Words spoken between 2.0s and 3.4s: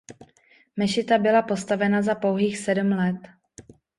za pouhých sedm let.